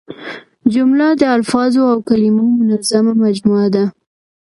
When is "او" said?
1.91-1.97